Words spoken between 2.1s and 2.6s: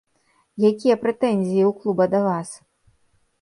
да вас?